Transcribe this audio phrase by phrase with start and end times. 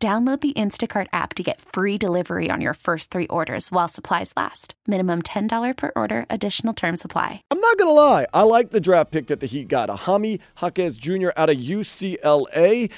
[0.00, 4.32] Download the Instacart app to get free delivery on your first three orders while supplies
[4.36, 4.74] last.
[4.86, 7.42] Minimum $10 per order, additional term supply.
[7.50, 8.26] I'm not going to lie.
[8.32, 9.90] I like the draft pick that the Heat got.
[9.90, 11.30] Jaime Jaquez Jr.
[11.36, 12.92] out of UCLA.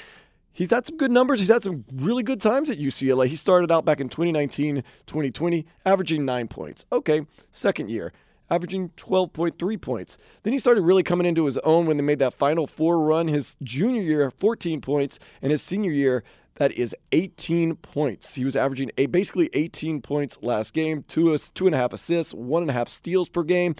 [0.53, 1.39] He's had some good numbers.
[1.39, 3.25] He's had some really good times at UCLA.
[3.25, 6.85] He started out back in 2019, 2020, averaging nine points.
[6.91, 8.13] Okay, second year
[8.51, 10.17] averaging 12.3 points.
[10.43, 13.29] Then he started really coming into his own when they made that Final Four run.
[13.29, 16.23] His junior year, 14 points, and his senior year,
[16.61, 18.35] that is 18 points.
[18.35, 22.35] He was averaging a, basically 18 points last game, two, two and a half assists,
[22.35, 23.73] one and a half steals per game.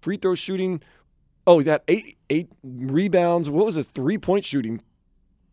[0.00, 0.80] Free throw shooting,
[1.48, 3.50] oh, he's at eight, eight rebounds.
[3.50, 4.82] What was his three point shooting?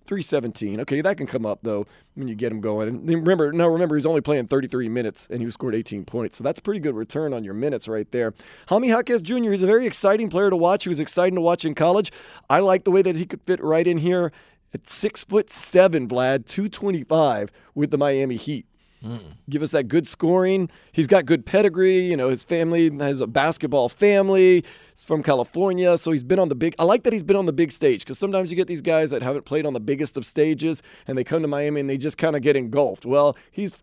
[0.05, 0.81] 317.
[0.81, 2.87] Okay, that can come up though when you get him going.
[2.87, 6.37] And remember, now remember he's only playing 33 minutes and he scored 18 points.
[6.37, 8.35] So that's pretty good return on your minutes right there.
[8.69, 9.53] Jaime Jaquez Jr.
[9.53, 10.83] is a very exciting player to watch.
[10.83, 12.11] He was exciting to watch in college.
[12.47, 14.31] I like the way that he could fit right in here
[14.75, 18.67] at six foot seven, Vlad, 225 with the Miami Heat.
[19.03, 19.37] Mm.
[19.49, 20.69] Give us that good scoring.
[20.91, 21.99] He's got good pedigree.
[21.99, 24.65] You know, his family has a basketball family.
[24.91, 26.75] He's from California, so he's been on the big.
[26.77, 29.11] I like that he's been on the big stage because sometimes you get these guys
[29.11, 31.97] that haven't played on the biggest of stages and they come to Miami and they
[31.97, 33.05] just kind of get engulfed.
[33.05, 33.79] Well, he's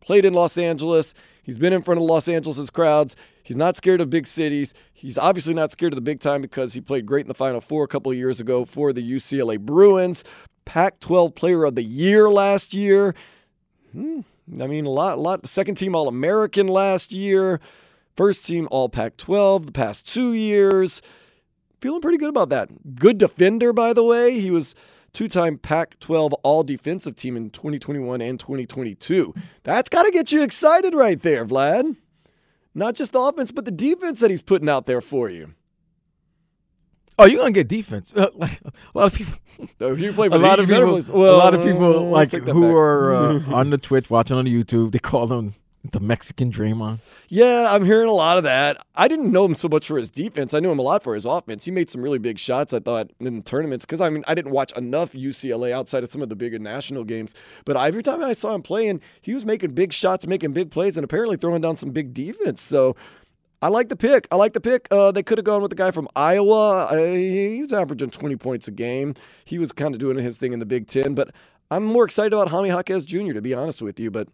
[0.00, 1.14] played in Los Angeles.
[1.48, 3.16] He's been in front of Los Angeles' crowds.
[3.42, 4.74] He's not scared of big cities.
[4.92, 7.62] He's obviously not scared of the big time because he played great in the Final
[7.62, 10.24] Four a couple years ago for the UCLA Bruins.
[10.66, 13.14] Pac 12 Player of the Year last year.
[13.92, 14.20] Hmm,
[14.60, 15.46] I mean, a lot, a lot.
[15.46, 17.60] Second team All American last year.
[18.14, 21.00] First team All Pac 12 the past two years.
[21.80, 22.94] Feeling pretty good about that.
[22.96, 24.38] Good defender, by the way.
[24.38, 24.74] He was
[25.18, 29.34] two time Pac 12 All Defensive Team in 2021 and 2022.
[29.64, 31.96] That's got to get you excited right there, Vlad.
[32.72, 35.54] Not just the offense, but the defense that he's putting out there for you.
[37.18, 38.12] Oh, you're gonna get defense.
[38.14, 39.34] Uh, like, a lot of people.
[39.80, 41.02] You play for a lot of people.
[41.08, 42.54] Well, a lot of people like who back.
[42.54, 44.92] are uh, on the Twitch, watching on the YouTube.
[44.92, 45.54] They call them
[45.92, 46.98] the Mexican Draymond.
[47.28, 48.84] Yeah, I'm hearing a lot of that.
[48.94, 50.54] I didn't know him so much for his defense.
[50.54, 51.64] I knew him a lot for his offense.
[51.64, 53.84] He made some really big shots, I thought, in tournaments.
[53.84, 57.04] Because, I mean, I didn't watch enough UCLA outside of some of the bigger national
[57.04, 57.34] games.
[57.64, 60.96] But every time I saw him playing, he was making big shots, making big plays,
[60.96, 62.62] and apparently throwing down some big defense.
[62.62, 62.96] So
[63.60, 64.28] I like the pick.
[64.30, 64.86] I like the pick.
[64.90, 66.84] Uh, they could have gone with the guy from Iowa.
[66.86, 69.14] Uh, he was averaging 20 points a game.
[69.44, 71.14] He was kind of doing his thing in the Big Ten.
[71.14, 71.34] But
[71.70, 74.10] I'm more excited about Jaime Jaquez Jr., to be honest with you.
[74.10, 74.28] But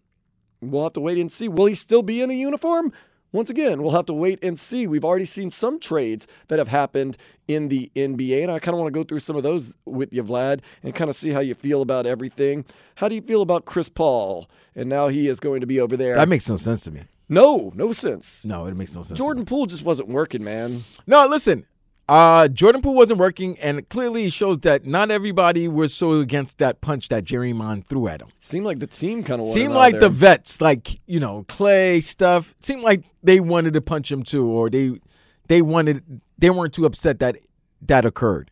[0.71, 1.49] we'll have to wait and see.
[1.49, 2.93] Will he still be in a uniform?
[3.33, 4.87] Once again, we'll have to wait and see.
[4.87, 7.17] We've already seen some trades that have happened
[7.49, 10.15] in the NBA, and I kind of want to go through some of those with
[10.15, 12.65] you, Vlad, and kind of see how you feel about everything.
[12.95, 14.49] How do you feel about Chris Paul?
[14.77, 16.15] And now he is going to be over there.
[16.15, 17.03] That makes no sense to me.
[17.29, 18.45] No, no sense.
[18.45, 19.19] No, it makes no sense.
[19.19, 20.85] Jordan Poole just wasn't working, man.
[21.07, 21.67] No, listen.
[22.07, 26.83] Uh, Jordan Poole wasn't working, and clearly shows that not everybody was so against that
[26.83, 28.29] punch that Draymond threw at him.
[28.39, 32.55] Seemed like the team kind of seemed like the vets, like you know Clay stuff.
[32.61, 35.01] Seemed like they wanted to punch him too, or they
[35.49, 37.39] they wanted they weren't too upset that
[37.81, 38.51] that occurred.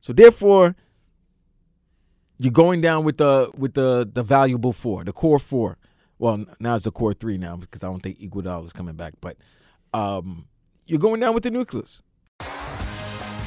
[0.00, 0.74] So therefore,
[2.38, 5.78] you're going down with the with the the valuable four, the core four.
[6.18, 9.14] Well, now it's the core three now because I don't think Iguodala is coming back,
[9.20, 9.36] but
[9.94, 10.46] um,
[10.84, 12.02] you're going down with the nucleus.